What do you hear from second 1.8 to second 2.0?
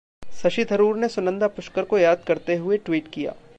को